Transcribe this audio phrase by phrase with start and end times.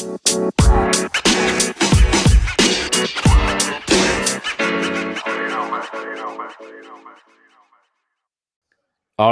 [0.00, 0.06] All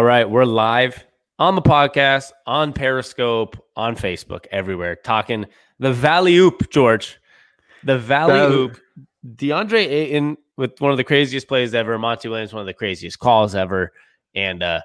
[0.05, 1.07] right, we're live
[1.39, 5.47] on the podcast, on Periscope, on Facebook, everywhere, talking
[5.79, 7.19] the Valley Oop, George.
[7.85, 8.79] The Valley Oop.
[9.27, 11.99] DeAndre Ayton with one of the craziest plays ever.
[11.99, 13.93] Monty Williams, one of the craziest calls ever.
[14.35, 14.83] And uh,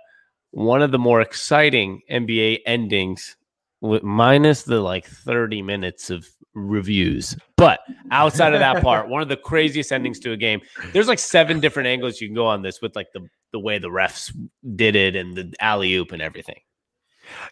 [0.51, 3.35] one of the more exciting NBA endings
[3.83, 7.35] minus the like 30 minutes of reviews.
[7.57, 7.79] But
[8.11, 10.61] outside of that part, one of the craziest endings to a game.
[10.91, 13.77] There's like seven different angles you can go on this with like the the way
[13.77, 14.35] the refs
[14.75, 16.59] did it and the alley oop and everything.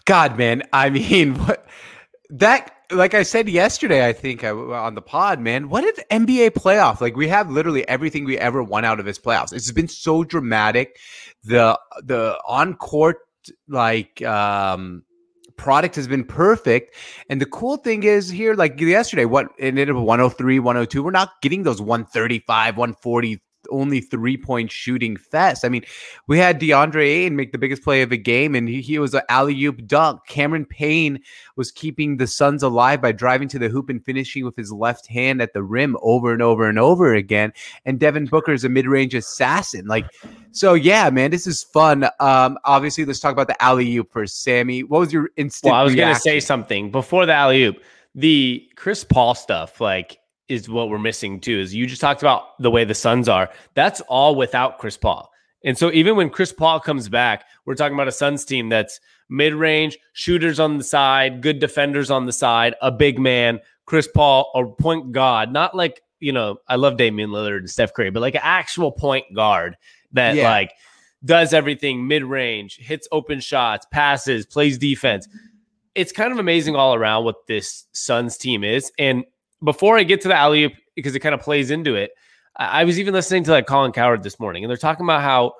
[0.05, 0.63] God, man.
[0.73, 1.65] I mean, what
[2.29, 6.51] that, like I said yesterday, I think I, on the pod, man, what an NBA
[6.51, 7.01] playoff.
[7.01, 9.53] Like, we have literally everything we ever won out of his playoffs.
[9.53, 10.97] It's been so dramatic.
[11.43, 13.17] The, the on court,
[13.67, 15.03] like, um,
[15.57, 16.95] product has been perfect.
[17.29, 21.03] And the cool thing is here, like yesterday, what ended up 103, 102.
[21.03, 25.63] We're not getting those 135, 140, only three point shooting fest.
[25.65, 25.83] I mean,
[26.27, 29.13] we had DeAndre Ayton make the biggest play of the game, and he, he was
[29.13, 30.21] an alley oop dunk.
[30.27, 31.19] Cameron Payne
[31.55, 35.07] was keeping the Suns alive by driving to the hoop and finishing with his left
[35.07, 37.53] hand at the rim over and over and over again.
[37.85, 39.85] And Devin Booker is a mid range assassin.
[39.85, 40.05] Like,
[40.51, 42.05] so yeah, man, this is fun.
[42.19, 44.83] Um, obviously, let's talk about the alley oop for Sammy.
[44.83, 45.71] What was your instant?
[45.71, 47.77] Well, I was going to say something before the alley oop.
[48.13, 50.17] The Chris Paul stuff, like,
[50.51, 51.59] is what we're missing too.
[51.59, 53.49] Is you just talked about the way the Suns are.
[53.73, 55.31] That's all without Chris Paul.
[55.63, 58.99] And so even when Chris Paul comes back, we're talking about a Suns team that's
[59.29, 64.07] mid range, shooters on the side, good defenders on the side, a big man, Chris
[64.07, 68.09] Paul, a point guard, not like, you know, I love Damian Lillard and Steph Curry,
[68.09, 69.77] but like an actual point guard
[70.13, 70.49] that Yeah.
[70.49, 70.73] like
[71.23, 75.27] does everything mid range, hits open shots, passes, plays defense.
[75.93, 78.91] It's kind of amazing all around what this Suns team is.
[78.97, 79.25] And
[79.63, 82.11] before I get to the alley oop, because it kind of plays into it,
[82.57, 85.21] I I was even listening to like Colin Cowherd this morning, and they're talking about
[85.21, 85.53] how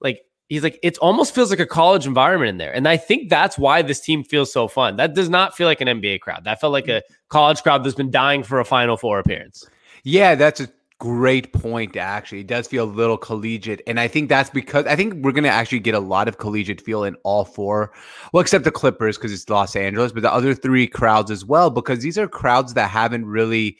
[0.00, 3.28] like he's like it almost feels like a college environment in there, and I think
[3.28, 4.96] that's why this team feels so fun.
[4.96, 6.44] That does not feel like an NBA crowd.
[6.44, 6.98] That felt like mm.
[6.98, 9.66] a college crowd that's been dying for a Final Four appearance.
[10.04, 10.68] Yeah, that's a
[10.98, 11.96] great point.
[11.96, 15.32] Actually, it does feel a little collegiate, and I think that's because I think we're
[15.32, 17.92] gonna actually get a lot of collegiate feel in all four.
[18.32, 21.70] Well, except the Clippers because it's Los Angeles, but the other three crowds as well
[21.70, 23.78] because these are crowds that haven't really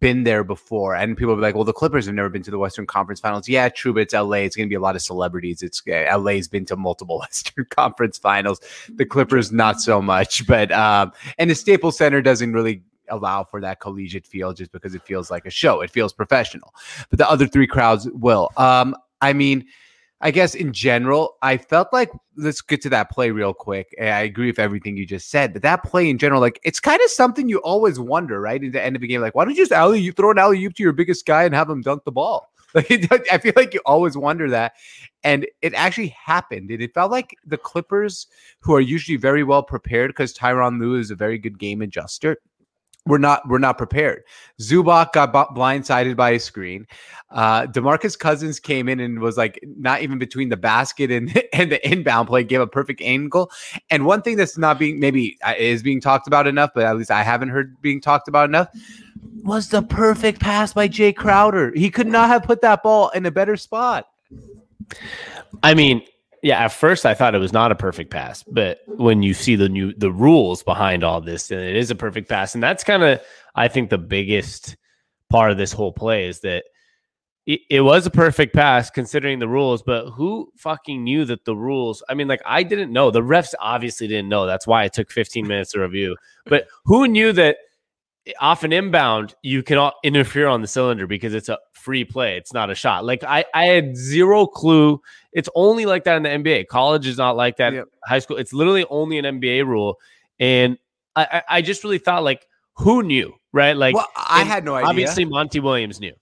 [0.00, 0.96] been there before.
[0.96, 3.20] And people will be like, "Well, the Clippers have never been to the Western Conference
[3.20, 4.38] Finals." Yeah, true, but it's LA.
[4.38, 5.62] It's going to be a lot of celebrities.
[5.62, 8.60] It's uh, LA's been to multiple Western Conference Finals.
[8.88, 13.60] The Clippers not so much, but um, and the Staples Center doesn't really allow for
[13.60, 15.80] that collegiate feel just because it feels like a show.
[15.80, 16.74] It feels professional.
[17.10, 18.50] But the other three crowds will.
[18.56, 19.66] Um, I mean,
[20.20, 23.94] I guess in general, I felt like let's get to that play real quick.
[24.00, 27.00] I agree with everything you just said, but that play in general, like it's kind
[27.02, 28.62] of something you always wonder, right?
[28.62, 30.38] At the end of the game, like why don't you just alley you throw an
[30.38, 32.50] alley oop to your biggest guy and have him dunk the ball?
[32.74, 34.74] Like I feel like you always wonder that,
[35.24, 36.70] and it actually happened.
[36.70, 38.26] And it felt like the Clippers,
[38.60, 42.36] who are usually very well prepared, because Tyron Lue is a very good game adjuster.
[43.06, 44.24] We're not we're not prepared.
[44.60, 46.86] Zubac got b- blindsided by a screen.
[47.30, 51.70] Uh, Demarcus Cousins came in and was like not even between the basket and and
[51.70, 53.50] the inbound play, gave a perfect angle.
[53.90, 56.96] And one thing that's not being maybe uh, is being talked about enough, but at
[56.96, 58.68] least I haven't heard being talked about enough,
[59.42, 61.72] was the perfect pass by Jay Crowder.
[61.74, 64.08] He could not have put that ball in a better spot.
[65.62, 66.02] I mean,
[66.46, 69.56] yeah, at first I thought it was not a perfect pass, but when you see
[69.56, 72.54] the new the rules behind all this, then it is a perfect pass.
[72.54, 73.20] And that's kind of
[73.56, 74.76] I think the biggest
[75.28, 76.62] part of this whole play is that
[77.46, 81.56] it, it was a perfect pass considering the rules, but who fucking knew that the
[81.56, 82.00] rules?
[82.08, 83.10] I mean, like I didn't know.
[83.10, 84.46] The refs obviously didn't know.
[84.46, 86.14] That's why it took 15 minutes to review.
[86.44, 87.56] But who knew that
[88.40, 92.36] off an inbound you cannot interfere on the cylinder because it's a free play.
[92.36, 93.04] It's not a shot.
[93.04, 95.00] Like I, I had zero clue.
[95.32, 96.66] It's only like that in the NBA.
[96.66, 97.72] College is not like that.
[97.72, 97.88] Yep.
[98.04, 99.98] High school, it's literally only an NBA rule.
[100.40, 100.78] And
[101.14, 103.76] I, I, I just really thought like, who knew, right?
[103.76, 104.88] Like, well, I had no idea.
[104.88, 106.12] obviously Monty Williams knew.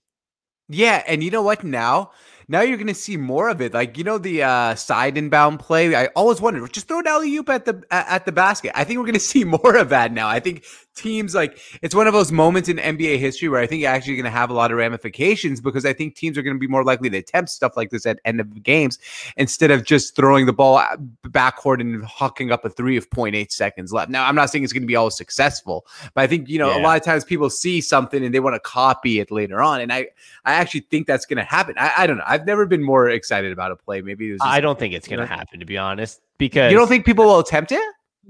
[0.69, 1.63] Yeah, and you know what?
[1.63, 2.11] Now,
[2.47, 3.73] now you're gonna see more of it.
[3.73, 5.95] Like you know the uh, side inbound play.
[5.95, 8.71] I always wondered, just throw an alley oop at the at the basket.
[8.75, 10.27] I think we're gonna see more of that now.
[10.27, 10.65] I think
[10.95, 14.15] teams like it's one of those moments in NBA history where I think you're actually
[14.15, 17.09] gonna have a lot of ramifications because I think teams are gonna be more likely
[17.09, 18.99] to attempt stuff like this at end of games
[19.37, 23.51] instead of just throwing the ball out- backcourt and hawking up a three of 0.8
[23.51, 24.09] seconds left.
[24.09, 26.81] Now, I'm not saying it's gonna be all successful, but I think you know a
[26.81, 29.91] lot of times people see something and they want to copy it later on, and
[29.91, 30.07] I
[30.45, 31.75] I actually think that's going to happen.
[31.77, 32.23] I, I don't know.
[32.35, 34.01] I've never been more excited about a play.
[34.01, 36.71] Maybe it was just, I don't think it's going to happen, to be honest, because
[36.71, 37.81] you don't think people will attempt it?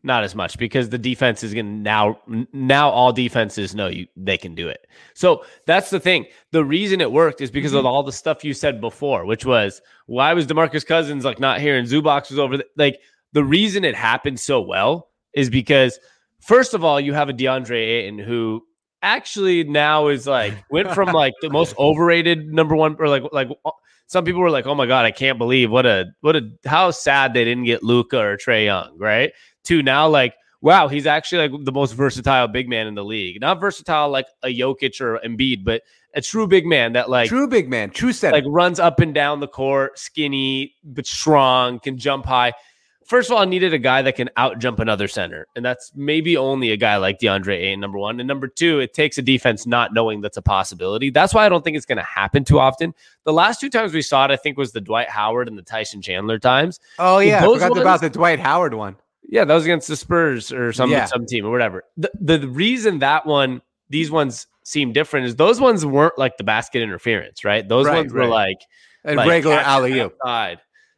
[0.03, 2.19] not as much because the defense is going to now
[2.53, 4.87] now all defenses know you they can do it.
[5.13, 6.25] So that's the thing.
[6.51, 7.79] The reason it worked is because mm-hmm.
[7.79, 11.61] of all the stuff you said before, which was why was Demarcus Cousins like not
[11.61, 12.99] here and Zubac was over the, like
[13.33, 15.99] the reason it happened so well is because
[16.39, 18.63] first of all you have a DeAndre Ayton who
[19.01, 23.49] actually now is like went from like the most overrated number one or like like
[24.07, 26.91] some people were like, "Oh my god, I can't believe what a what a how
[26.91, 29.31] sad they didn't get Luka or Trae Young," right?
[29.65, 33.41] To now like, wow, he's actually like the most versatile big man in the league.
[33.41, 35.81] Not versatile like a Jokic or Embiid, but
[36.13, 39.13] a true big man that like true big man, true center, like runs up and
[39.13, 42.53] down the court, skinny but strong, can jump high
[43.05, 45.47] first of all, I needed a guy that can out jump another center.
[45.55, 48.19] And that's maybe only a guy like DeAndre Ayton, number one.
[48.19, 51.09] And number two, it takes a defense not knowing that's a possibility.
[51.11, 52.93] That's why I don't think it's going to happen too often.
[53.23, 55.63] The last two times we saw it, I think, was the Dwight Howard and the
[55.63, 56.79] Tyson Chandler times.
[56.99, 57.37] Oh, yeah.
[57.37, 58.97] I forgot ones, about the Dwight Howard one.
[59.27, 61.05] Yeah, that was against the Spurs or some, yeah.
[61.05, 61.83] some team or whatever.
[61.97, 66.43] The, the reason that one, these ones seem different is those ones weren't like the
[66.43, 67.67] basket interference, right?
[67.67, 68.23] Those right, ones right.
[68.23, 68.57] were like,
[69.03, 70.17] a like regular alley oop.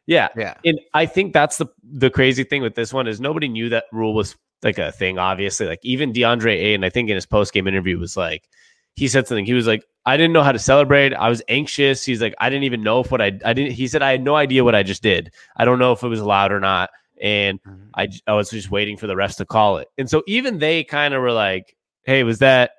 [0.08, 0.28] Yeah.
[0.36, 0.54] Yeah.
[0.64, 3.84] And I think that's the the crazy thing with this one is nobody knew that
[3.92, 5.66] rule was like a thing, obviously.
[5.66, 8.48] Like even DeAndre Ayton, I think in his post game interview was like,
[8.96, 9.44] he said something.
[9.44, 11.12] He was like, I didn't know how to celebrate.
[11.12, 12.06] I was anxious.
[12.06, 14.22] He's like, I didn't even know if what I I didn't he said I had
[14.24, 15.30] no idea what I just did.
[15.58, 16.88] I don't know if it was allowed or not.
[17.20, 17.90] And mm-hmm.
[17.94, 19.88] I I was just waiting for the rest to call it.
[19.98, 22.70] And so even they kind of were like, Hey, was that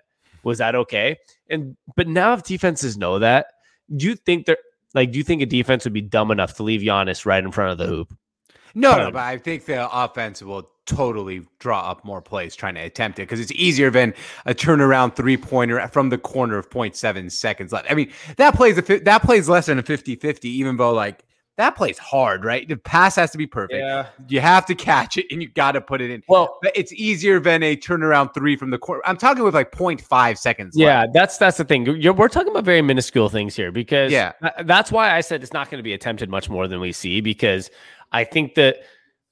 [0.44, 1.18] was that okay?
[1.48, 3.46] And but now if defenses know that,
[3.96, 4.58] do you think they're
[4.94, 7.52] like, do you think a defense would be dumb enough to leave Giannis right in
[7.52, 8.16] front of the hoop?
[8.76, 12.76] No, no, um, but I think the offense will totally draw up more plays trying
[12.76, 14.14] to attempt it because it's easier than
[14.46, 17.90] a turnaround three pointer from the corner of 0.7 seconds left.
[17.90, 21.24] I mean, that plays a, that plays less than a 50 50, even though like
[21.60, 22.66] that plays hard, right?
[22.68, 23.80] The pass has to be perfect.
[23.80, 24.08] Yeah.
[24.30, 26.24] You have to catch it and you got to put it in.
[26.30, 29.02] Well, but it's easier than a turnaround three from the court.
[29.06, 30.74] I'm talking with like 0.5 seconds.
[30.78, 31.14] Yeah, left.
[31.14, 31.86] that's that's the thing.
[31.86, 34.32] You're, we're talking about very minuscule things here because yeah,
[34.64, 37.20] that's why I said it's not going to be attempted much more than we see
[37.20, 37.70] because
[38.14, 38.78] I think that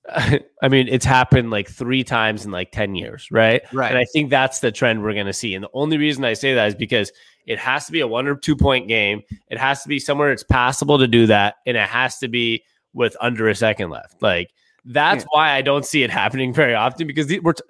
[0.62, 3.62] I mean, it's happened like three times in like 10 years, right?
[3.74, 3.90] Right.
[3.90, 5.54] And I think that's the trend we're going to see.
[5.54, 7.12] And the only reason I say that is because
[7.46, 9.22] it has to be a one or two point game.
[9.50, 11.56] It has to be somewhere it's possible to do that.
[11.66, 12.64] And it has to be
[12.94, 14.22] with under a second left.
[14.22, 14.52] Like,
[14.86, 15.28] that's yeah.
[15.32, 17.64] why I don't see it happening very often because we're t-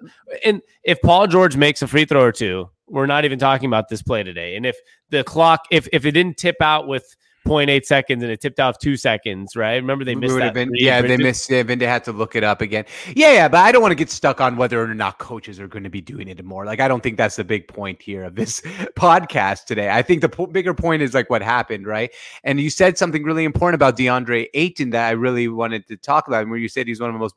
[0.44, 3.88] and if Paul George makes a free throw or two, we're not even talking about
[3.88, 4.56] this play today.
[4.56, 4.76] And if
[5.10, 7.16] the clock, if if it didn't tip out with
[7.48, 9.74] 0.8 seconds and it tipped off two seconds, right?
[9.74, 10.54] Remember they missed that.
[10.54, 11.70] Been, yeah, they missed it.
[11.70, 12.84] And they had to look it up again.
[13.14, 15.68] Yeah, yeah, but I don't want to get stuck on whether or not coaches are
[15.68, 16.64] going to be doing it more.
[16.64, 18.60] Like, I don't think that's the big point here of this
[18.96, 19.90] podcast today.
[19.90, 22.12] I think the po- bigger point is like what happened, right?
[22.44, 26.28] And you said something really important about DeAndre Ayton that I really wanted to talk
[26.28, 27.34] about, where you said he's one of the most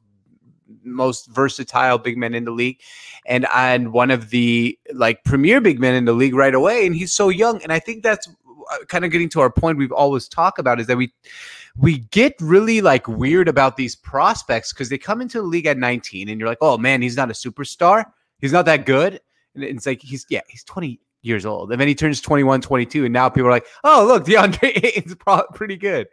[0.84, 2.80] most versatile big men in the league
[3.26, 6.96] and and one of the like premier big men in the league right away and
[6.96, 8.30] he's so young and i think that's
[8.72, 11.14] Uh, kind of getting to our point we've always talked about is that we
[11.78, 15.78] we get really like weird about these prospects because they come into the league at
[15.78, 18.06] 19 and you're like, oh man, he's not a superstar.
[18.40, 19.20] He's not that good.
[19.56, 21.72] And it's like he's yeah, he's 20 years old.
[21.72, 23.06] And then he turns 21, 22.
[23.06, 24.72] And now people are like, oh, look, DeAndre
[25.06, 26.08] is pro- pretty good.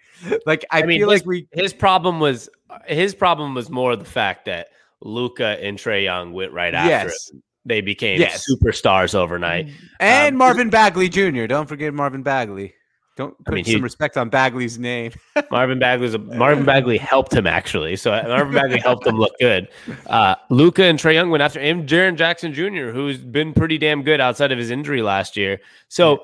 [0.47, 1.49] Like, I, I mean, feel his, like we.
[1.53, 2.49] His problem was,
[2.87, 4.69] his problem was more the fact that
[5.01, 7.31] Luka and Trae Young went right after yes.
[7.31, 8.47] him they became yes.
[8.51, 9.67] superstars overnight.
[9.67, 9.75] Mm.
[10.01, 11.47] And um, Marvin Bagley Jr.
[11.47, 12.75] Don't forget Marvin Bagley.
[13.19, 15.11] Don't put I mean, some he, respect on Bagley's name.
[15.51, 17.97] Marvin Bagley's a, Marvin Bagley helped him actually.
[17.97, 19.67] So uh, Marvin Bagley helped him look good.
[20.07, 21.85] Uh, Luka and Trae Young went after him.
[21.85, 25.59] Jaren Jackson Jr., who's been pretty damn good outside of his injury last year.
[25.89, 26.21] So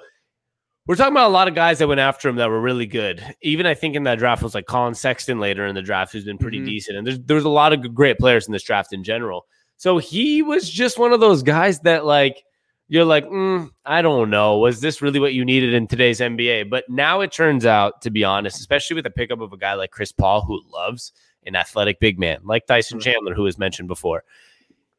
[0.86, 3.24] we're talking about a lot of guys that went after him that were really good.
[3.42, 6.24] Even I think in that draft was like Collin Sexton later in the draft, who's
[6.24, 6.66] been pretty mm-hmm.
[6.66, 6.96] decent.
[6.96, 9.46] And there's there's a lot of great players in this draft in general.
[9.76, 12.44] So he was just one of those guys that like
[12.88, 16.70] you're like, mm, I don't know, was this really what you needed in today's NBA?
[16.70, 19.74] But now it turns out, to be honest, especially with the pickup of a guy
[19.74, 21.12] like Chris Paul, who loves
[21.46, 23.00] an athletic big man like Tyson.
[23.00, 24.24] Chandler, who was mentioned before.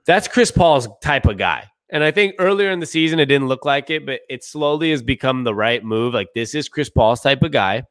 [0.05, 1.69] That's Chris Paul's type of guy.
[1.89, 4.91] And I think earlier in the season, it didn't look like it, but it slowly
[4.91, 6.13] has become the right move.
[6.13, 7.83] Like, this is Chris Paul's type of guy.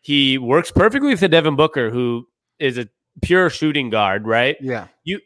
[0.00, 2.26] He works perfectly with the Devin Booker, who
[2.58, 2.88] is a
[3.22, 4.56] pure shooting guard, right?
[4.60, 4.88] Yeah.
[5.04, 5.20] You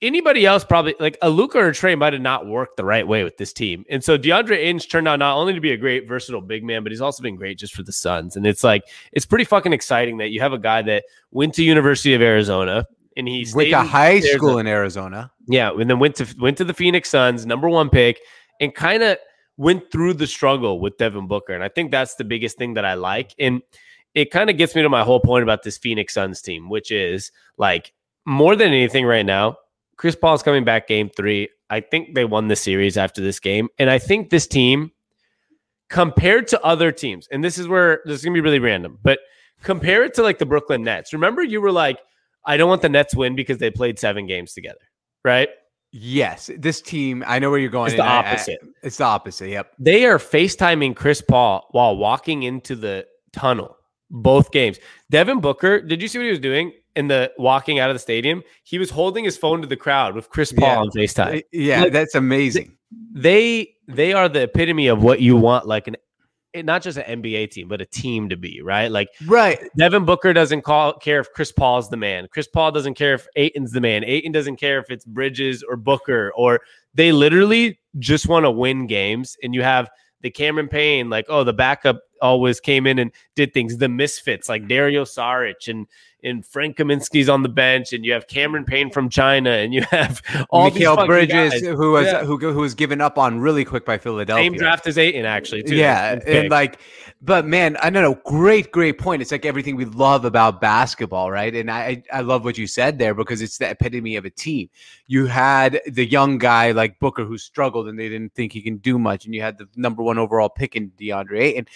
[0.00, 3.06] anybody else probably like a Luka or a Trae might have not worked the right
[3.06, 3.84] way with this team.
[3.90, 6.82] And so DeAndre Ayton's turned out not only to be a great versatile big man,
[6.82, 8.36] but he's also been great just for the Suns.
[8.36, 11.64] And it's like it's pretty fucking exciting that you have a guy that went to
[11.64, 12.86] University of Arizona
[13.16, 15.30] and he went to high school in Arizona.
[15.48, 18.20] Yeah, and then went to went to the Phoenix Suns, number one pick,
[18.60, 19.18] and kind of
[19.56, 21.52] went through the struggle with Devin Booker.
[21.52, 23.34] And I think that's the biggest thing that I like.
[23.38, 23.62] And
[24.14, 26.90] it kind of gets me to my whole point about this Phoenix Suns team, which
[26.90, 27.92] is like
[28.24, 29.56] more than anything right now,
[30.02, 31.48] Chris Paul's coming back game three.
[31.70, 33.68] I think they won the series after this game.
[33.78, 34.90] And I think this team,
[35.90, 39.20] compared to other teams, and this is where this is gonna be really random, but
[39.62, 41.12] compare it to like the Brooklyn Nets.
[41.12, 42.00] Remember, you were like,
[42.44, 44.80] I don't want the Nets win because they played seven games together,
[45.24, 45.50] right?
[45.92, 47.22] Yes, this team.
[47.24, 47.86] I know where you're going.
[47.92, 48.58] It's the and I- I- opposite.
[48.82, 49.50] it's the opposite.
[49.50, 49.70] Yep.
[49.78, 53.76] They are FaceTiming Chris Paul while walking into the tunnel.
[54.10, 54.80] Both games.
[55.10, 58.00] Devin Booker, did you see what he was doing in the walking out of the
[58.00, 58.42] stadium?
[58.64, 60.78] He was holding his phone to the crowd with Chris Paul Yeah.
[60.78, 61.42] on FaceTime.
[61.52, 62.76] Yeah, Like, that's amazing.
[63.14, 65.96] They they are the epitome of what you want like an
[66.54, 68.90] not just an NBA team, but a team to be, right?
[68.90, 69.58] Like Right.
[69.78, 72.28] Devin Booker doesn't call care if Chris Paul's the man.
[72.30, 74.04] Chris Paul doesn't care if Ayton's the man.
[74.04, 76.60] Ayton doesn't care if it's Bridges or Booker or
[76.94, 79.34] they literally just want to win games.
[79.42, 79.88] And you have
[80.20, 83.76] the Cameron Payne, like, oh, the backup always came in and did things.
[83.76, 85.86] The misfits like Dario Saric and
[86.24, 89.82] and Frank Kaminsky's on the bench, and you have Cameron Payne from China, and you
[89.90, 91.60] have all these Mikal Bridges, guys.
[91.62, 92.24] who was Yeah.
[92.24, 94.44] who who was given up on really quick by Philadelphia.
[94.44, 95.64] Same draft as Ayton, actually.
[95.64, 95.74] Too.
[95.74, 96.28] Yeah, pick.
[96.28, 96.78] and like,
[97.22, 98.20] but man, I don't know.
[98.24, 99.20] Great, great point.
[99.20, 101.52] It's like everything we love about basketball, right?
[101.56, 104.68] And I, I love what you said there because it's the epitome of a team.
[105.08, 108.76] You had the young guy like Booker who struggled and they didn't think he can
[108.76, 111.66] do much, and you had the number one overall pick in DeAndre Ayton,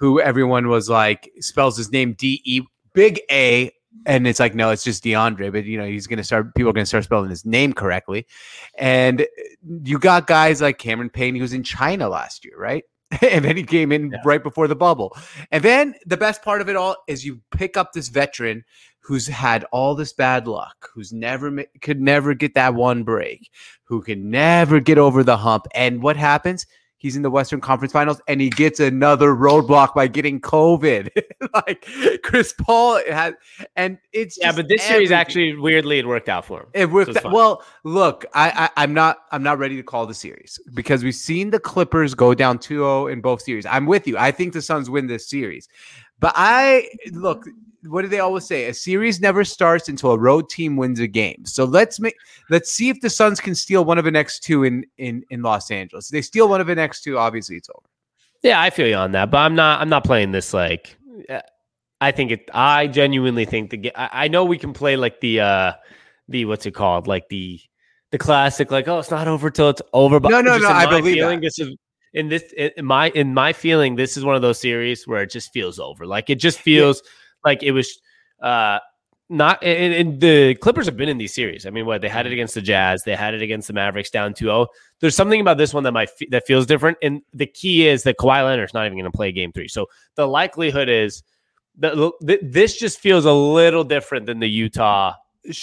[0.00, 2.62] who everyone was like spells his name D E
[2.94, 3.70] big A.
[4.06, 6.72] And it's like, no, it's just DeAndre, but you know, he's gonna start people are
[6.72, 8.26] gonna start spelling his name correctly.
[8.78, 9.26] And
[9.84, 12.82] you got guys like Cameron Payne, he was in China last year, right?
[13.22, 14.18] and then he came in Yeah.
[14.24, 15.14] right before the bubble.
[15.50, 18.64] And then the best part of it all is you pick up this veteran
[19.00, 23.50] who's had all this bad luck, who's never could never get that one break,
[23.84, 25.66] who can never get over the hump.
[25.74, 26.64] And what happens?
[27.00, 31.08] He's in the Western Conference Finals and he gets another roadblock by getting COVID.
[31.54, 31.88] like
[32.22, 33.38] Chris Paul had,
[33.74, 36.66] and it's yeah, but this series actually weirdly it worked out for him.
[36.74, 37.14] It worked.
[37.14, 40.60] So out- well, look, I, I I'm not I'm not ready to call the series
[40.74, 43.64] because we've seen the Clippers go down 2-0 in both series.
[43.64, 44.18] I'm with you.
[44.18, 45.70] I think the Suns win this series.
[46.18, 47.48] But I look,
[47.84, 48.66] what do they always say?
[48.66, 51.44] A series never starts until a road team wins a game.
[51.44, 52.14] So let's make
[52.50, 55.42] let's see if the Suns can steal one of the next two in in in
[55.42, 56.08] Los Angeles.
[56.08, 57.88] If they steal one of the next two, obviously it's over.
[58.42, 59.80] Yeah, I feel you on that, but I'm not.
[59.80, 60.96] I'm not playing this like.
[62.00, 62.50] I think it.
[62.54, 63.92] I genuinely think the.
[63.94, 65.40] I, I know we can play like the.
[65.40, 65.72] uh
[66.28, 67.06] The what's it called?
[67.06, 67.60] Like the.
[68.12, 70.18] The classic, like oh, it's not over till it's over.
[70.18, 71.46] But No, no, no, I believe feeling, that.
[71.46, 71.76] This is
[72.12, 73.94] in this in my in my feeling.
[73.94, 76.04] This is one of those series where it just feels over.
[76.06, 77.02] Like it just feels
[77.44, 78.00] like it was.
[78.42, 78.78] uh
[79.30, 81.64] not and, and the Clippers have been in these series.
[81.64, 84.10] I mean, what they had it against the Jazz, they had it against the Mavericks
[84.10, 84.66] down 2-0.
[84.98, 86.98] There's something about this one that might fe- that feels different.
[87.00, 89.68] And the key is that Kawhi Leonard's not even going to play game three.
[89.68, 91.22] So the likelihood is
[91.78, 91.94] that
[92.26, 95.14] th- this just feels a little different than the Utah.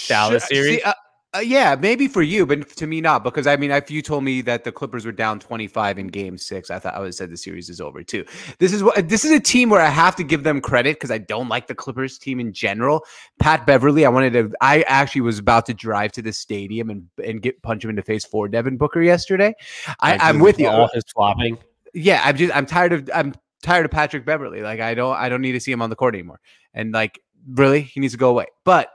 [0.07, 0.77] Dallas series?
[0.77, 0.93] see, uh,
[1.37, 4.23] uh, yeah, maybe for you, but to me not because I mean, if you told
[4.23, 7.15] me that the Clippers were down 25 in Game Six, I thought I would have
[7.15, 8.25] said the series is over too.
[8.59, 11.11] This is what this is a team where I have to give them credit because
[11.11, 13.03] I don't like the Clippers team in general.
[13.39, 14.51] Pat Beverley, I wanted to.
[14.61, 17.95] I actually was about to drive to the stadium and and get punch him in
[17.95, 19.53] the face for Devin Booker yesterday.
[19.99, 20.67] I, I'm with you.
[20.67, 21.57] All his flopping.
[21.93, 24.61] Yeah, I'm just I'm tired of I'm tired of Patrick Beverley.
[24.61, 26.39] Like I don't I don't need to see him on the court anymore.
[26.73, 28.47] And like really, he needs to go away.
[28.63, 28.91] But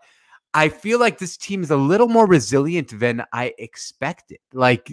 [0.55, 4.39] I feel like this team is a little more resilient than I expected.
[4.53, 4.93] Like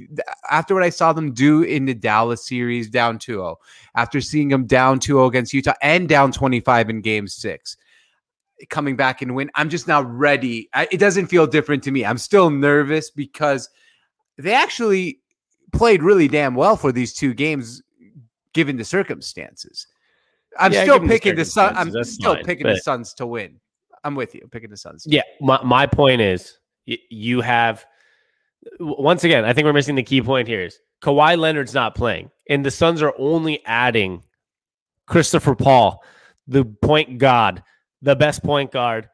[0.50, 3.56] after what I saw them do in the Dallas series down 2-0,
[3.96, 7.78] after seeing them down 2-0 against Utah and down 25 in game 6,
[8.70, 10.70] coming back and win, I'm just not ready.
[10.74, 12.06] I, it doesn't feel different to me.
[12.06, 13.70] I'm still nervous because
[14.38, 15.20] they actually
[15.74, 17.82] played really damn well for these two games
[18.54, 19.88] given the circumstances.
[20.58, 21.76] I'm Yeah, still given the picking the Sun.
[21.76, 23.60] I'm that's still fine, picking the but- Suns to win.
[24.04, 24.48] I'm with you.
[24.52, 25.06] Picking the Suns.
[25.08, 27.86] Yeah, my, my point is y- you have
[28.80, 29.46] once again.
[29.46, 32.72] I think we're missing the key point here is Kawhi Leonard's not playing, and the
[32.72, 34.24] Suns are only adding
[35.08, 36.04] Christopher Paul,
[36.48, 37.64] the point god,
[38.02, 39.10] the best point guard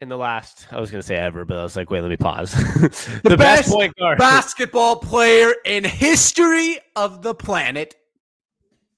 [0.00, 0.66] in the last.
[0.70, 2.52] I was going to say ever, but I was like, wait, let me pause.
[3.22, 4.18] the, best, best point guard.
[4.18, 7.94] Basketball player in history of the planet,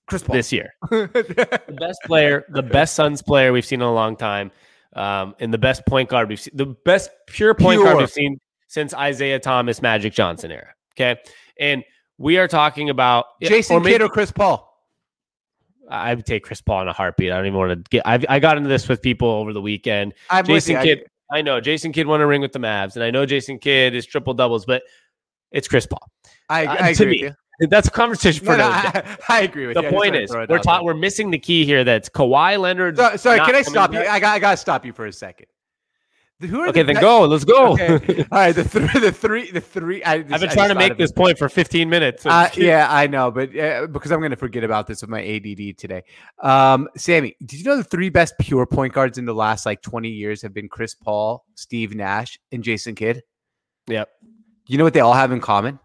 [0.07, 0.37] Chris Paul.
[0.37, 0.75] this year.
[0.91, 4.51] the best player, the best Suns player we've seen in a long time,
[4.95, 8.39] um, and the best point guard we've seen, the best pure point guard we've seen
[8.69, 10.75] since Isiah Thomas, Magic Johnson era.
[10.95, 11.21] Okay,
[11.59, 11.85] and
[12.19, 14.65] we are talking about Jason or maybe- Kidd or Chris Paul?
[15.89, 17.31] I would take Chris Paul in a heartbeat.
[17.31, 18.05] I don't even want to get.
[18.07, 20.15] I, I got into this with people over the weekend.
[20.31, 20.77] I'm Jason.
[20.77, 21.05] I- Kidd.
[21.31, 23.95] I know Jason Kidd won a ring with the Mavs, and I know Jason Kidd
[23.97, 24.83] is triple doubles, but
[25.51, 26.09] it's Chris Paul.
[26.49, 27.37] I, Uh, I, to agree me, with you.
[27.61, 28.65] That's a conversation for No, no.
[28.69, 29.89] I, I agree with The you.
[29.89, 31.85] I just point is, we're ta- we're missing the key here.
[31.85, 32.97] That's Kawhi Leonard.
[32.97, 34.01] So- sorry, can I stop you?
[34.01, 34.09] back.
[34.09, 35.47] I got, I got to stop you for a second.
[36.39, 37.23] Who are Okay, the then go.
[37.25, 37.73] Let's go.
[37.73, 38.19] Okay.
[38.31, 40.05] All right, the three, the three, the three.
[40.05, 42.25] I, I've been trying to make this point for 15 minutes.
[42.25, 45.09] so Uh, yeah, I know, but uh, because I'm going to forget about this with
[45.09, 46.03] my ADD today.
[46.43, 49.81] Um, Sammy, did you know the three best pure point guards in the last like
[49.81, 53.23] 20 years have been Chris Paul, Steve Nash, and Jason Kidd?
[53.87, 54.11] Yep.
[54.67, 55.79] You know what they all have in common?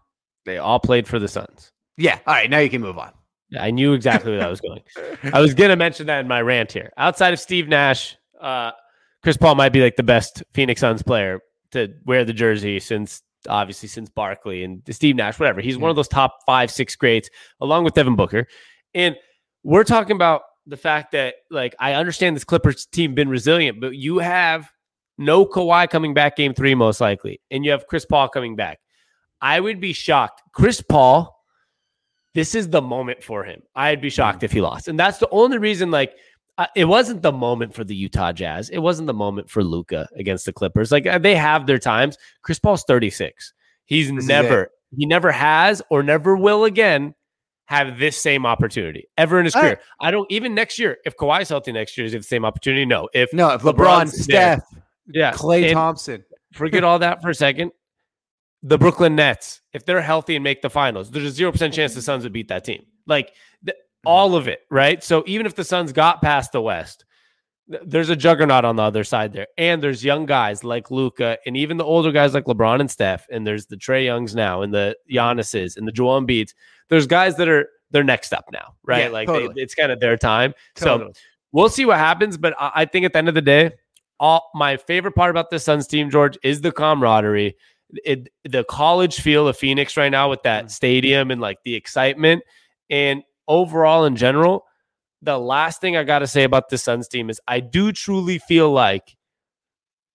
[0.44, 1.70] They all played for the Suns.
[1.96, 2.18] Yeah.
[2.26, 3.12] All right, now you can move on.
[3.58, 4.82] I knew exactly where that was going.
[5.32, 6.90] I was gonna mention that in my rant here.
[6.96, 8.72] Outside of Steve Nash, uh,
[9.22, 11.40] Chris Paul might be like the best Phoenix Suns player
[11.72, 15.60] to wear the jersey since obviously since Barkley and Steve Nash, whatever.
[15.60, 17.28] He's one of those top five, six greats,
[17.60, 18.46] along with Devin Booker.
[18.94, 19.16] And
[19.64, 23.96] we're talking about the fact that like I understand this Clippers team been resilient, but
[23.96, 24.70] you have
[25.18, 28.78] no Kawhi coming back game three, most likely, and you have Chris Paul coming back.
[29.42, 30.40] I would be shocked.
[30.54, 31.36] Chris Paul
[32.34, 33.60] this is the moment for him.
[33.74, 34.88] I'd be shocked if he lost.
[34.88, 36.14] And that's the only reason, like,
[36.56, 38.70] uh, it wasn't the moment for the Utah Jazz.
[38.70, 40.90] It wasn't the moment for Luka against the Clippers.
[40.90, 42.16] Like, uh, they have their times.
[42.42, 43.52] Chris Paul's 36.
[43.84, 47.14] He's This never, he never has or never will again
[47.66, 49.72] have this same opportunity ever in his All career.
[49.72, 49.80] right.
[50.00, 52.86] I don't, even next year, if Kawhi's healthy next year, is the same opportunity?
[52.86, 53.10] No.
[53.12, 53.74] If, No, if LeBron,
[54.06, 54.56] LeBron's there.
[54.58, 54.82] Steph,
[55.12, 56.24] yeah, Klay and- Thompson.
[56.54, 57.72] forget all that for a second.
[58.62, 61.94] The Brooklyn Nets, if they're healthy and make the finals, there's a zero percent chance
[61.94, 62.84] the Suns would beat that team.
[63.06, 64.08] Like th- mm-hmm.
[64.08, 65.02] all of it, right?
[65.02, 67.04] So even if the Suns got past the West,
[67.70, 71.38] th- there's a juggernaut on the other side there, and there's young guys like Luka,
[71.44, 74.62] and even the older guys like LeBron and Steph, and there's the Trae Youngs now,
[74.62, 76.54] and the Giannis's, and the Joel Embiid's.
[76.88, 79.04] There's guys that are they're next up now, right?
[79.04, 79.54] Yeah, like totally.
[79.54, 80.54] they, it's kind of their time.
[80.76, 81.12] So
[81.52, 82.36] we'll see what happens.
[82.36, 83.72] But I, I think at the end of the day,
[84.18, 87.56] all my favorite part about the Suns team, George, is the camaraderie.
[88.04, 92.42] It, the college feel of Phoenix right now with that stadium and like the excitement.
[92.90, 94.64] And overall, in general,
[95.20, 98.38] the last thing I got to say about the Suns team is I do truly
[98.38, 99.16] feel like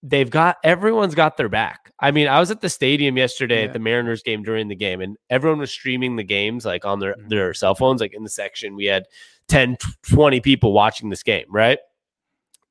[0.02, 1.92] they've got everyone's got their back.
[2.00, 3.66] I mean, I was at the stadium yesterday Yeah.
[3.66, 7.00] at the Mariners game during the game, and everyone was streaming the games like on
[7.00, 7.28] their, Mhm.
[7.30, 8.00] their cell phones.
[8.00, 9.06] Like in the section, we had
[9.48, 9.76] 10,
[10.08, 11.78] 20 people watching this game, right?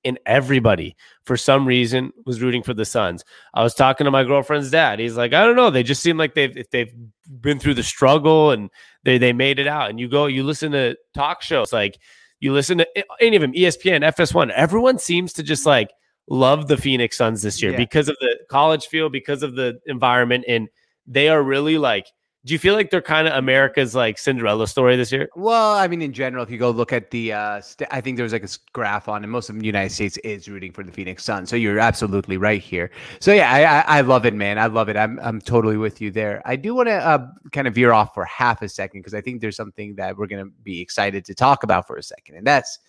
[0.06, 3.26] And everybody, for some reason, was rooting for the Suns.
[3.54, 5.00] I was talking to my girlfriend's dad.
[5.00, 5.70] He's like, I don't know.
[5.70, 6.94] They just seem like they've if they've
[7.42, 8.70] been through the struggle and
[9.04, 9.90] they they made it out.
[9.90, 11.98] And you go, you listen to talk shows, like
[12.40, 12.88] you listen to
[13.20, 14.52] any of them, ESPN, FS1.
[14.52, 15.90] Everyone seems to just like
[16.30, 17.78] love the Phoenix Suns this year Yeah.
[17.78, 20.70] because of the college feel, because of the environment, and
[21.06, 22.06] they are really like.
[22.46, 25.28] Do you feel like they're kind of America's like Cinderella story this year?
[25.36, 28.16] Well, I mean, in general, if you go look at the, uh, st- I think
[28.16, 30.92] there's like a graph on, and most of the United States is rooting for the
[30.92, 31.50] Phoenix Suns.
[31.50, 32.90] So you're absolutely right here.
[33.20, 34.58] So yeah, I, I, I love it, man.
[34.60, 34.96] I love it.
[34.96, 36.42] I'm, I'm totally with you there.
[36.46, 39.20] I do want to uh, kind of veer off for half a second because I
[39.20, 42.36] think there's something that we're going to be excited to talk about for a second,
[42.38, 42.80] and that's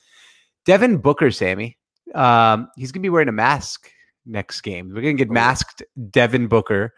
[0.67, 1.79] Devin Booker, Sammy.
[2.15, 3.91] Um, he's going to be wearing a mask
[4.25, 4.89] next game.
[4.95, 5.35] We're going to get Oh.
[5.35, 6.95] masked Devin Booker.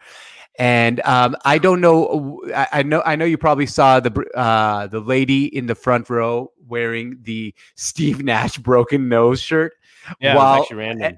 [0.59, 2.41] And um, I don't know.
[2.53, 3.01] I, I know.
[3.05, 7.53] I know you probably saw the uh, the lady in the front row wearing the
[7.75, 9.73] Steve Nash broken nose shirt.
[10.19, 11.17] Yeah, was actually random.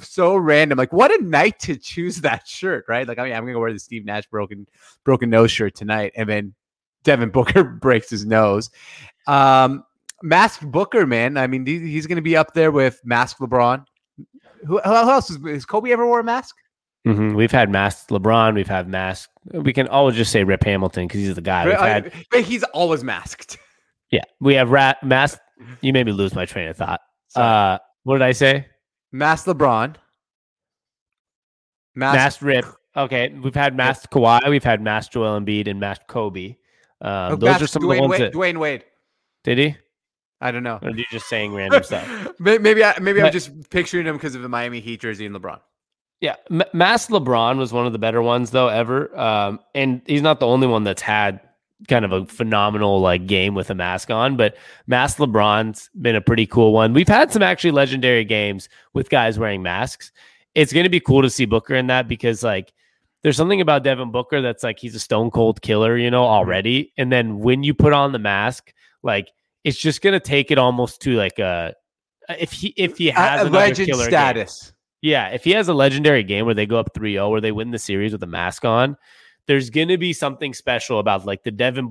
[0.00, 0.78] So random.
[0.78, 3.06] Like, what a night to choose that shirt, right?
[3.06, 4.66] Like, I mean, I'm gonna wear the Steve Nash broken
[5.04, 6.54] broken nose shirt tonight, and then
[7.04, 8.70] Devin Booker breaks his nose.
[9.28, 9.84] Um,
[10.22, 11.36] masked Booker, man.
[11.36, 13.84] I mean, he's gonna be up there with masked LeBron.
[14.66, 16.56] Who, who else is, has Kobe ever wore a mask?
[17.06, 17.36] Mhm.
[17.36, 18.54] We've had masked LeBron.
[18.54, 19.32] We've had masked.
[19.52, 21.64] We can always just say Rip Hamilton because he's the guy.
[21.66, 23.58] We've had, but he's always masked.
[24.10, 25.40] yeah, we have rat masked.
[25.80, 27.00] You made me lose my train of thought.
[27.34, 28.66] Uh, what did I say?
[29.12, 29.94] masked LeBron.
[31.94, 32.64] Masked, Masked Rip.
[32.96, 34.48] Okay, we've had masked Kawhi.
[34.50, 36.56] We've had masked Joel Embiid and masked Kobe.
[37.00, 38.84] Um, oh, those are some Dwyane of the ones Wade, that Dwyane Wade.
[39.44, 39.76] did he?
[40.40, 40.78] I don't know.
[40.82, 42.06] Or are you just saying random stuff?
[42.38, 45.34] May- maybe I, maybe I'm just picturing him because of the Miami Heat jersey and
[45.34, 45.60] LeBron.
[46.20, 50.22] Yeah, M- Masked LeBron was one of the better ones though ever, um, and he's
[50.22, 51.40] not the only one that's had
[51.88, 54.36] kind of a phenomenal like game with a mask on.
[54.36, 56.94] But Masked LeBron's been a pretty cool one.
[56.94, 60.10] We've had some actually legendary games with guys wearing masks.
[60.54, 62.72] It's going to be cool to see Booker in that because like
[63.22, 66.92] there's something about Devin Booker that's like he's a stone cold killer, you know, already.
[66.96, 69.30] And then when you put on the mask, like
[69.64, 71.74] it's just going to take it almost to like a
[72.38, 74.75] if he if he has A, a legend killer game.
[75.06, 77.70] Yeah, if he has a legendary game where they go up 3-0 or they win
[77.70, 78.96] the series with a mask on,
[79.46, 81.88] there's going to be something special about like the Devin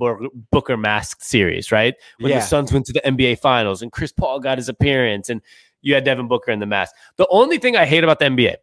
[0.52, 1.96] Booker mask series, right?
[2.20, 2.40] When Yeah.
[2.40, 5.42] the Suns went to the NBA finals and Chris Paul got his appearance and
[5.82, 6.94] you had Devin Booker in the mask.
[7.16, 8.56] The only thing I hate about the NBA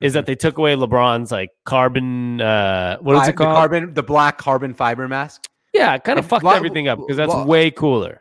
[0.00, 3.50] is that they took away LeBron's like carbon uh what is it called?
[3.50, 5.48] The carbon, the black carbon fiber mask.
[5.72, 8.20] yeah, it kind of fucked everything up because that's way cooler.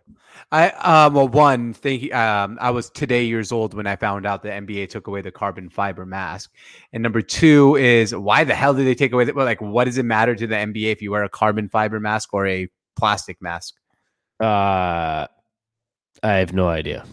[0.53, 4.43] I um well one thing um I was today years old when I found out
[4.43, 6.51] the NBA took away the carbon fiber mask,
[6.93, 9.85] and number two is why the hell did they take away the well, like what
[9.85, 12.69] does it matter to the NBA if you wear a carbon fiber mask or a
[12.95, 13.73] plastic mask?
[14.39, 15.25] Uh,
[16.21, 17.03] I have no idea.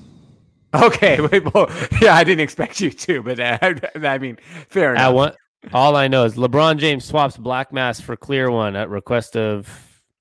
[0.75, 1.19] Okay,
[1.55, 1.71] well,
[2.03, 3.59] yeah, I didn't expect you to, but uh,
[4.03, 4.37] I mean,
[4.69, 5.03] fair enough.
[5.03, 5.33] At one,
[5.73, 9.67] all I know is LeBron James swaps black mask for clear one at request of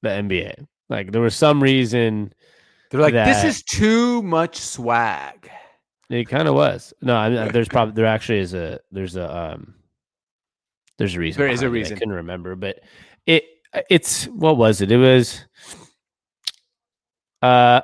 [0.03, 0.65] the NBA.
[0.87, 2.33] Like there was some reason
[2.89, 5.49] They're like, this is too much swag.
[6.09, 6.93] it kind of was.
[7.01, 9.75] No, I mean, there's probably there actually is a there's a um
[10.97, 11.39] there's a reason.
[11.39, 11.95] There is a reason.
[11.95, 12.79] I couldn't remember, but
[13.25, 13.45] it
[13.89, 14.91] it's what was it?
[14.91, 15.45] It was
[17.41, 17.81] uh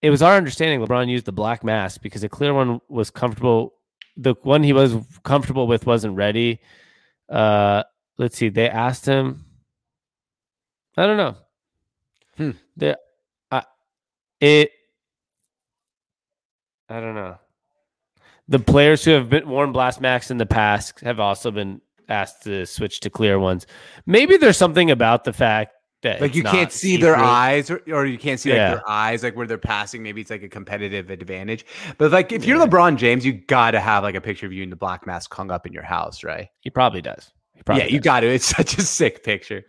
[0.00, 3.74] it was our understanding LeBron used the black mask because the clear one was comfortable.
[4.16, 6.60] The one he was comfortable with wasn't ready.
[7.28, 7.82] Uh
[8.16, 8.48] let's see.
[8.48, 9.44] They asked him.
[10.96, 11.36] I don't know.
[12.36, 12.50] Hmm.
[12.76, 12.98] The
[14.42, 14.70] it
[16.90, 17.38] I don't know.
[18.48, 22.42] The players who have been worn blast max in the past have also been asked
[22.42, 23.66] to switch to clear ones.
[24.04, 28.04] Maybe there's something about the fact that Like you can't see their eyes, or, or
[28.04, 28.70] you can't see like Yeah.
[28.74, 30.02] their eyes, like where they're passing.
[30.02, 31.64] Maybe it's like a competitive advantage.
[31.96, 34.68] But like if you're LeBron James, you gotta have like a picture of you in
[34.70, 36.48] the black mask hung up in your house, right?
[36.60, 37.30] He probably does.
[37.54, 38.26] He probably yeah, you got to.
[38.26, 39.64] It's such a sick picture.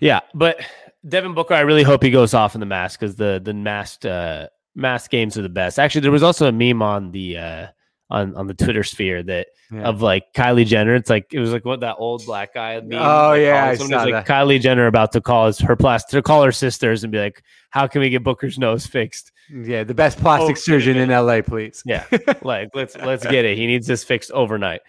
[0.00, 0.60] Yeah, but
[1.08, 4.06] Devin Booker, I really hope he goes off in the mask because the the masked
[4.06, 5.78] uh, mask games are the best.
[5.78, 7.66] Actually, there was also a meme on the uh,
[8.10, 9.82] on on the Twitter sphere that Yeah.
[9.82, 10.94] of like Kylie Jenner.
[10.94, 12.80] It's like it was like what that old black guy.
[12.80, 16.10] Meme, Oh, like, yeah, I saw like Kylie Jenner about to call his her plastic
[16.12, 19.84] to call her sisters and be like, "How can we get Booker's nose fixed?" Yeah,
[19.84, 21.82] the best plastic Oh, surgeon in LA, please.
[21.86, 22.04] Yeah,
[22.42, 23.56] like let's let's get it.
[23.56, 24.80] He needs this fixed overnight.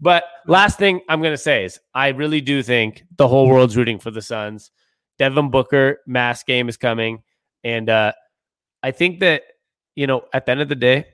[0.00, 3.98] But last thing I'm gonna say is I really do think the whole world's rooting
[3.98, 4.70] for the Suns.
[5.18, 7.22] Devin Booker mass game is coming,
[7.64, 8.12] and uh,
[8.82, 9.42] I think that
[9.94, 11.06] you know at the end of the day,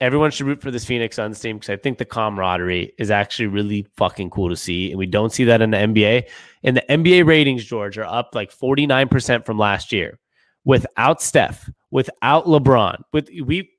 [0.00, 3.46] everyone should root for this Phoenix Suns team because I think the camaraderie is actually
[3.46, 6.24] really fucking cool to see, and we don't see that in the NBA.
[6.64, 10.18] And the NBA ratings, George, are up like 49 percent from last year
[10.64, 13.02] without Steph, without LeBron.
[13.12, 13.70] With we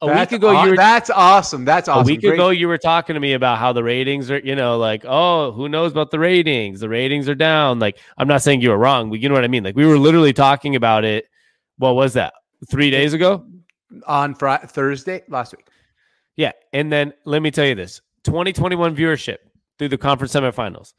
[0.00, 1.64] a That's week ago, aw- you were that's awesome.
[1.64, 2.04] That's awesome.
[2.04, 4.54] a week Great- ago, you were talking to me about how the ratings are, you
[4.54, 6.80] know, like, oh, who knows about the ratings?
[6.80, 7.78] The ratings are down.
[7.80, 9.64] Like, I'm not saying you were wrong, but you know what I mean?
[9.64, 11.24] Like, we were literally talking about it.
[11.78, 12.34] What was that?
[12.70, 13.44] Three days ago?
[14.06, 15.66] on Friday, Thursday last week.
[16.36, 16.52] Yeah.
[16.72, 19.36] And then let me tell you this 2021 viewership
[19.78, 20.94] through the conference semifinals.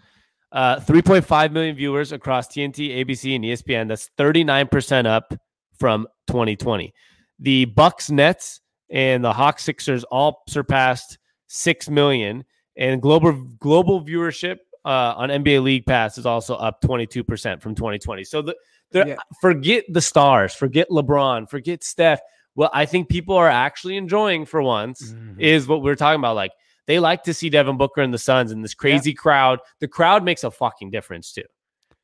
[0.52, 3.88] Uh, 3.5 million viewers across TNT, ABC, and ESPN.
[3.88, 5.34] That's 39% up
[5.80, 6.94] from 2020.
[7.40, 8.62] The Bucks, Nets,
[8.94, 12.46] and the Hawks, Sixers all surpassed 6 million.
[12.78, 18.24] And global global viewership uh, on NBA League Pass is also up 22% from 2020.
[18.24, 18.56] So the,
[18.92, 19.16] the Yeah.
[19.42, 22.20] forget the stars, forget LeBron, forget Steph.
[22.56, 25.40] What I think people are actually enjoying for once Mhm.
[25.40, 26.36] is what we're talking about.
[26.36, 26.52] Like
[26.88, 29.60] they like to see Devin Booker and the Suns and this crazy crowd.
[29.80, 31.44] The crowd makes a fucking difference too.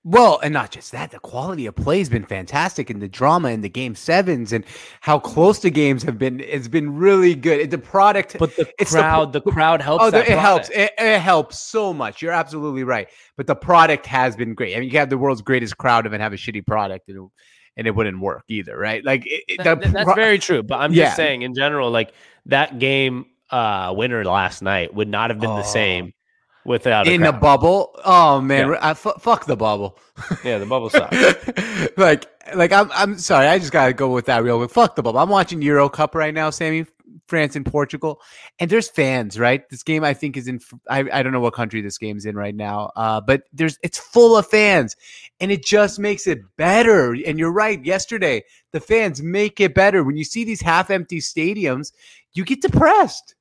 [0.05, 3.49] Well, and not just that, the quality of play has been fantastic, and the drama
[3.49, 4.63] in the game sevens, and
[5.01, 6.39] how close the games have been.
[6.39, 7.69] It's been really good.
[7.69, 10.05] The product, But the the crowd, the, pro- crowd helps.
[10.05, 10.69] oh, the, it helps.
[10.69, 12.21] It, it helps so much.
[12.21, 13.09] You're absolutely right.
[13.35, 14.75] But the product has been great.
[14.77, 17.29] I mean, you have the world's greatest crowd and have a shitty product, and it,
[17.75, 19.03] and it wouldn't work either, right?
[19.03, 20.63] Like it, That- the that- that's very true.
[20.63, 21.05] But I'm Yeah.
[21.07, 22.13] just saying, in general, like
[22.45, 25.57] that game uh winner last night would not have been Oh.
[25.57, 26.13] the same
[26.69, 27.41] without a in the crowd.
[27.41, 27.99] bubble.
[28.05, 28.77] Oh man, Yeah.
[28.81, 29.97] I, fuck the bubble.
[30.45, 31.17] yeah, the bubble sucks.
[31.97, 33.47] like, like I'm, I'm sorry.
[33.47, 34.69] I just gotta go with that real quick.
[34.69, 35.19] Fuck the bubble.
[35.19, 36.85] I'm watching Euro Cup right now, Sammy.
[37.27, 38.21] France and Portugal,
[38.59, 39.39] and there's fans.
[39.39, 40.59] Right, this game I think is in.
[40.89, 43.97] I, I don't know what country this game's in right now, uh, but there's it's
[43.99, 44.95] full of fans,
[45.39, 47.15] and it just makes it better.
[47.25, 47.83] And you're right.
[47.83, 50.03] Yesterday, the fans make it better.
[50.03, 51.91] When you see these half-empty stadiums,
[52.33, 53.35] you get depressed.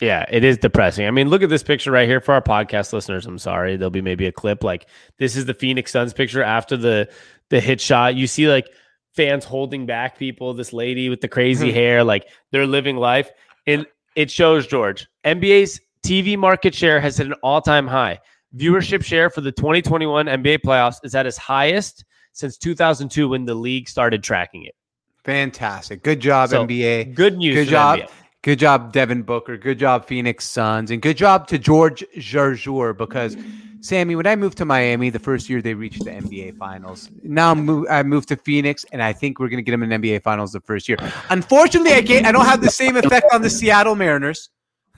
[0.00, 1.06] Yeah, it is depressing.
[1.06, 3.24] I mean, look at this picture right here for our podcast listeners.
[3.24, 4.86] I'm sorry, there'll be maybe a clip like
[5.18, 7.08] this is the Phoenix Suns picture after the
[7.48, 8.14] the hit shot.
[8.14, 8.68] You see like
[9.14, 10.52] fans holding back people.
[10.52, 11.74] This lady with the crazy Mhm.
[11.74, 13.30] hair, like they're living life,
[13.66, 15.06] and it shows George.
[15.24, 18.18] NBA's TV market share has hit an all time high.
[18.54, 23.54] Viewership share for the 2021 NBA playoffs is at its highest since 2002 when the
[23.54, 24.74] league started tracking it.
[25.24, 26.02] Fantastic.
[26.02, 27.04] Good job, So, NBA.
[27.14, 27.54] Good news.
[27.54, 27.98] Good job.
[28.00, 28.08] NBA.
[28.46, 29.56] Good job, Devin Booker.
[29.56, 30.92] Good job, Phoenix Suns.
[30.92, 33.36] And good job to George Jarjour because,
[33.80, 37.10] Sammy, when I moved to Miami, the first year they reached the NBA Finals.
[37.24, 40.00] Now move, I moved to Phoenix, and I think we're going to get them in
[40.00, 40.96] NBA Finals the first year.
[41.28, 42.24] Unfortunately, I can't.
[42.24, 44.50] I don't have the same effect on the Seattle Mariners.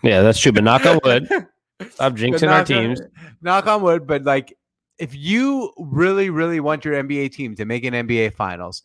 [0.03, 0.53] Yeah, that's true.
[0.53, 1.27] But knock on wood.
[1.93, 3.01] Stop jinxing our knock on- teams.
[3.41, 4.55] Knock on wood, but like
[4.99, 8.83] if you really, really want your NBA team to make an NBA Finals,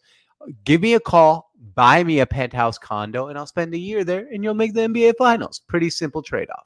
[0.63, 4.27] give me a call, buy me a penthouse condo, and I'll spend a year there,
[4.31, 5.61] and you'll make the NBA Finals.
[5.67, 6.65] Pretty simple trade off.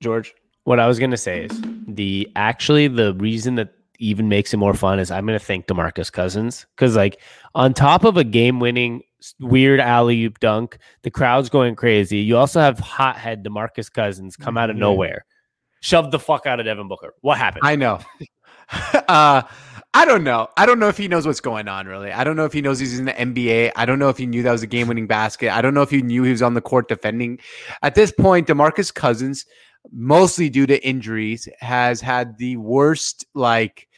[0.00, 4.58] George, what I was gonna say is the actually the reason that even makes it
[4.58, 7.20] more fun is I'm gonna thank Demarcus Cousins because like
[7.54, 9.02] on top of a game winning
[9.40, 12.18] weird alley oop dunk, the crowd's going crazy.
[12.18, 15.24] You also have hothead Demarcus Cousins come out of nowhere,
[15.80, 17.14] shove the fuck out of Devin Booker.
[17.22, 17.62] What happened?
[17.64, 18.00] I know.
[19.08, 19.42] uh,
[19.94, 20.48] I don't know.
[20.56, 22.12] I don't know if he knows what's going on, really.
[22.12, 23.72] I don't know if he knows he's in the NBA.
[23.74, 25.50] I don't know if he knew that was a game winning basket.
[25.56, 27.38] I don't know if he knew he was on the court defending.
[27.82, 29.46] At this point, Demarcus Cousins,
[29.90, 33.88] mostly due to injuries, has had the worst, like,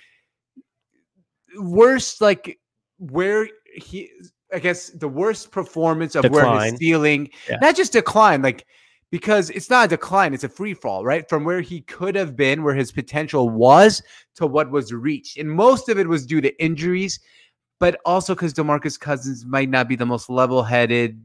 [1.59, 2.59] worst, like,
[2.98, 4.11] where he,
[4.55, 6.70] I guess, the worst performance of where Decline.
[6.72, 7.57] his ceiling, Yeah.
[7.61, 8.64] not just decline, like,
[9.11, 11.29] because it's not a decline, it's a free fall, right?
[11.29, 14.03] From where he could have been, where his potential was,
[14.37, 15.37] to what was reached.
[15.38, 17.18] And most of it was due to injuries,
[17.79, 21.20] but also because Demarcus Cousins might not be the most level headed,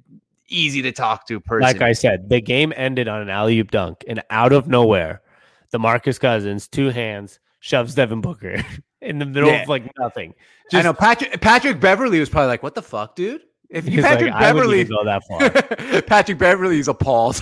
[0.48, 1.62] easy to talk to person.
[1.64, 5.22] like I said, the game ended on an alley oop dunk, and out of nowhere,
[5.74, 8.64] Demarcus Cousins, two hands, shoves Devin Booker
[9.02, 9.64] in the middle Yeah.
[9.64, 10.34] of like nothing.
[10.74, 14.32] I know Patrick Patrick Beverley was probably like, "What the fuck, dude?" If you Patrick
[14.32, 16.02] like, Beverley, go that far.
[16.04, 17.40] Patrick Beverley's appalled.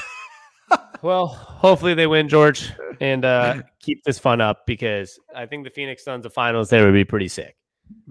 [1.03, 5.69] Well, hopefully they win, George, and uh, keep this fun up because I think the
[5.69, 7.55] Phoenix Suns of finals there would be pretty sick.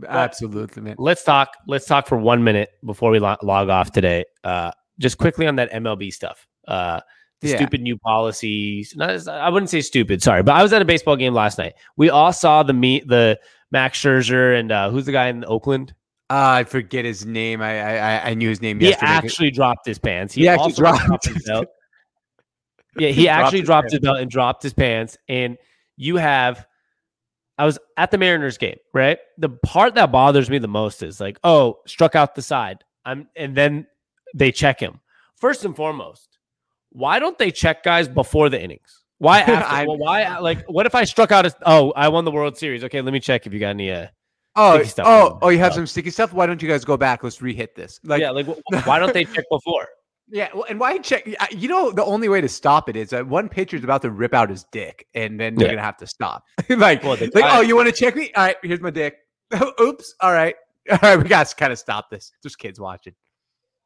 [0.07, 0.97] Absolutely, man.
[0.99, 1.57] Let's talk.
[1.67, 4.25] Let's talk for one minute before we lo- log off today.
[4.45, 6.47] Uh, just quickly on that MLB stuff.
[6.69, 7.01] Uh,
[7.41, 7.57] the Yeah.
[7.57, 8.95] stupid new policies.
[8.95, 10.23] Not, I wouldn't say stupid.
[10.23, 11.73] Sorry, but I was at a baseball game last night.
[11.97, 13.41] We all saw the meet the
[13.73, 15.95] Max Scherzer and uh, who's the guy in Oakland?
[16.31, 17.61] Uh, I forget his name.
[17.63, 19.11] I I, I- knew his name He yesterday.
[19.13, 20.35] actually dropped his pants.
[20.35, 21.67] He actually also dropped his his belt.
[22.99, 25.17] Yeah, he He actually his dropped his belt and dropped his pants.
[25.29, 25.59] And
[25.97, 26.67] you have,
[27.59, 29.19] I was at the Mariners game, right?
[29.39, 32.85] The part that bothers me the most is like, oh, struck out the side.
[33.05, 33.87] I'm, and then
[34.35, 35.01] they check him.
[35.37, 36.39] First and foremost,
[36.91, 39.03] why don't they check guys before the innings?
[39.19, 39.89] Why after?
[39.89, 40.39] Well, why?
[40.39, 41.47] Like, what if I struck out?
[41.47, 42.85] A, oh, I won the World Series.
[42.85, 43.91] Okay, let me check if you got any.
[43.91, 44.09] Uh,
[44.57, 46.33] oh, stuff oh, oh, you have some sticky stuff.
[46.33, 47.23] Why don't you guys go back?
[47.23, 48.01] Let's re-hit this.
[48.05, 48.47] Like, yeah, like
[48.85, 49.89] why don't they check before?
[50.29, 51.27] Yeah, well, and why check?
[51.51, 54.33] You know, the only way to stop it is that one pitcher's about to rip
[54.33, 55.75] out his dick, and then they're Yeah.
[55.75, 56.45] gonna have to stop.
[56.71, 58.31] like, Well, like, guy- oh, you want to check me?
[58.35, 59.17] All right, here's my dick.
[59.81, 60.15] Oops.
[60.21, 60.55] All right,
[60.91, 61.17] all right.
[61.19, 62.33] We got to kind of stop this.
[62.43, 63.15] There's kids watching.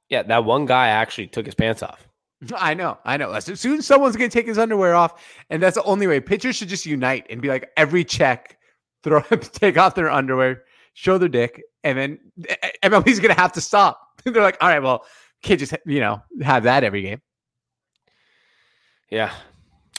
[0.08, 2.06] Yeah, that one guy actually took his pants off.
[2.54, 3.32] I know, I know.
[3.32, 6.20] As soon as someone's gonna take his underwear off, and that's the only way.
[6.20, 8.58] Pitchers should just unite and be like, every check,
[9.02, 12.18] throw, take off their underwear, show their dick, and then
[12.48, 14.00] eh, MLB's gonna have to stop.
[14.24, 15.04] They're like, all right, well,
[15.46, 17.20] can't just you know have that every game.
[19.10, 19.32] Yeah.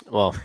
[0.10, 0.36] Well,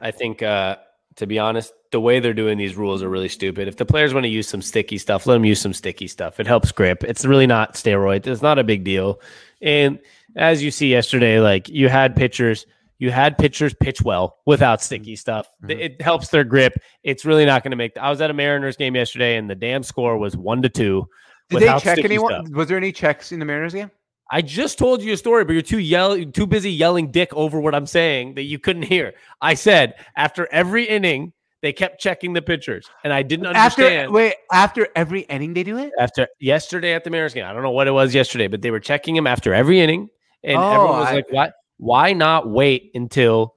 [0.00, 0.76] I think uh
[1.16, 3.68] to be honest, the way they're doing these rules are really stupid.
[3.68, 6.40] If the players want to use some sticky stuff, let them use some sticky stuff.
[6.40, 7.04] It helps grip.
[7.04, 8.26] It's really not steroid.
[8.26, 9.20] It's not a big deal.
[9.60, 9.98] And
[10.36, 12.64] as you see yesterday, like you had pitchers,
[12.98, 15.48] you had pitchers pitch well without sticky stuff.
[15.64, 15.78] Mhm.
[15.78, 16.74] It helps their grip.
[17.02, 17.96] It's really not going to make.
[17.98, 21.06] I was at a Mariners game yesterday, and the damn score was one to two.
[21.50, 22.46] Did they check anyone?
[22.46, 22.56] stuff.
[22.56, 23.90] Was there any checks in the Mariners game?
[24.30, 27.60] I just told you a story, but you're too yell too busy yelling dick over
[27.60, 29.14] what I'm saying that you couldn't hear.
[29.40, 34.12] I said after every inning, they kept checking the pitchers, and I didn't After understand.
[34.12, 35.92] wait, after every inning they do it.
[35.98, 38.70] After yesterday at the Mariners game, I don't know what it was yesterday, but they
[38.70, 40.08] were checking him after every inning,
[40.44, 41.50] and Oh, everyone was I- like, "Why?
[41.78, 43.54] Why not wait until?"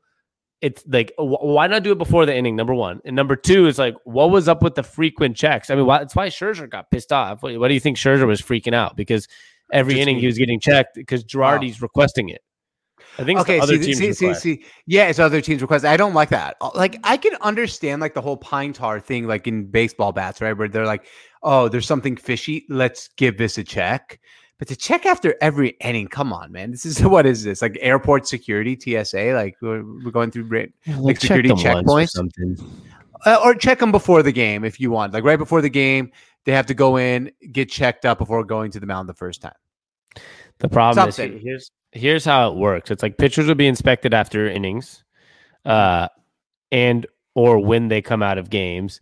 [0.62, 2.56] It's like, why not do it before the inning?
[2.56, 5.70] Number one, and number two is like, what was up with the frequent checks?
[5.70, 7.44] I mean, why, that's why Scherzer got pissed off.
[7.44, 9.28] What, what do you think Scherzer was freaking out because
[9.72, 12.42] every Just inning he- he was getting checked because Girardi's requesting it.
[13.20, 15.62] I think it's Okay, the other see, teams see, see, see, yeah, it's other teams'
[15.62, 15.86] request.
[15.86, 16.56] I don't like that.
[16.62, 20.42] Uh, Like, I can understand like the whole pine tar thing, like in baseball bats,
[20.42, 20.54] right?
[20.58, 21.06] Where they're like,
[21.44, 22.66] "Oh, there's something fishy.
[22.70, 24.20] Let's give this a check."
[24.58, 26.72] But to check after every inning, come on, man.
[26.72, 27.62] This is what is this?
[27.62, 29.34] Like airport security, TSA?
[29.34, 30.50] Like we're, we're going through,
[30.86, 32.64] Yeah, like security them once or checkpoints?
[33.26, 35.14] Uh, or check them before the game if you want.
[35.14, 36.12] Like right before the game,
[36.46, 39.42] they have to go in, get checked up before going to the mound the first
[39.42, 39.54] time.
[40.60, 41.40] The problem is Something.
[41.40, 42.92] he- here's here's how it works.
[42.92, 45.04] It's like pitchers will be inspected after innings,
[45.66, 46.08] uh,
[46.72, 47.06] and
[47.36, 49.00] or when they come out of games.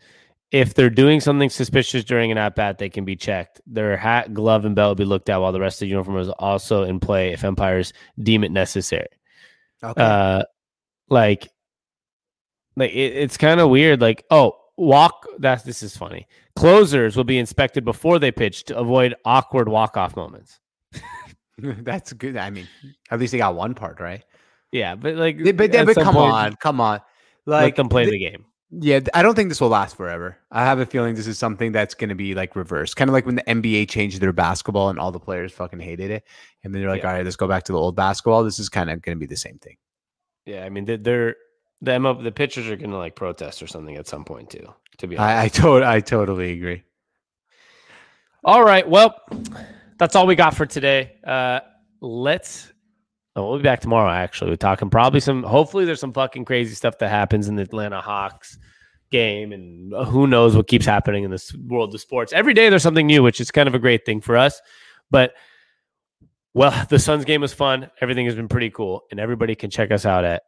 [0.51, 3.61] If they're doing something suspicious during an at bat, they can be checked.
[3.65, 6.17] Their hat, glove, and belt will be looked at while the rest of the uniform
[6.17, 9.07] is also in play if umpires deem it necessary.
[9.81, 10.01] Okay.
[10.01, 10.43] Uh,
[11.09, 11.47] like,
[12.75, 14.01] like it, it's kind of weird.
[14.01, 15.25] Like, oh, walk.
[15.39, 16.27] That's this is funny.
[16.55, 20.59] Closers will be inspected before they pitch to avoid awkward walk off moments.
[21.57, 22.37] That's good.
[22.37, 22.67] I mean,
[23.09, 24.23] at least they got one part right.
[24.71, 27.01] Yeah, but like, They- But, at but come point, on, come on.
[27.45, 28.45] Like, let them play the- the game.
[28.73, 30.37] Yeah, I don't think this will last forever.
[30.49, 33.13] I have a feeling this is something that's going to be like reversed, kind of
[33.13, 36.23] like when the NBA changed their basketball and all the players fucking hated it,
[36.63, 37.09] and then they're like, Yeah.
[37.09, 39.19] "All right, let's go back to the old basketball." This is kind of going to
[39.19, 39.75] be the same thing.
[40.45, 41.35] Yeah, I mean they- they're
[41.81, 44.67] the ML, the pitchers are going to like protest or something at some point too.
[44.99, 45.35] To be honest.
[45.35, 45.47] I I,
[45.79, 46.83] to- I totally agree.
[48.43, 48.87] All right.
[48.87, 49.15] Well,
[49.97, 51.13] that's all we got for today.
[51.25, 51.59] Uh,
[52.01, 52.71] let's.
[53.35, 54.11] Oh, we'll be back tomorrow.
[54.11, 55.43] Actually, we're talking probably some.
[55.43, 58.57] Hopefully, there's some fucking crazy stuff that happens in the Atlanta Hawks
[59.09, 62.33] game, and who knows what keeps happening in this world of sports.
[62.33, 64.59] Every day there's something new, which is kind of a great thing for us.
[65.11, 65.33] But
[66.53, 67.89] well, the Suns game was fun.
[68.01, 70.43] Everything has been pretty cool, and everybody can check us out at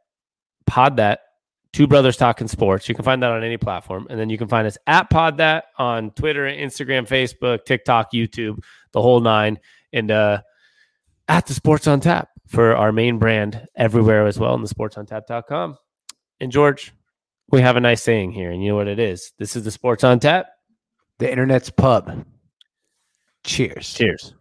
[0.65, 1.21] Pod That.
[1.71, 2.88] Two Brothers Talking Sports.
[2.88, 4.06] You can find that on any platform.
[4.10, 8.60] And then you can find us at Pod That on Twitter, Instagram, Facebook, TikTok, YouTube,
[8.91, 9.60] the whole nine.
[9.91, 10.41] And uh,
[11.28, 14.97] at the Sports on Tap for our main brand everywhere as well, and the sports
[14.97, 15.78] on sportsontap.com.
[16.39, 16.93] And George,
[17.49, 19.32] we have a nice saying here, and you know what it is.
[19.39, 20.47] This is the Sports on Tap.
[21.19, 22.26] The internet's pub.
[23.43, 23.93] Cheers.
[23.93, 24.34] Cheers.